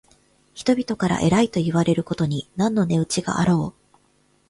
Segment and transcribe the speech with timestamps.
[0.55, 3.97] 人々から偉いといわれることに何の値打ちがあろう。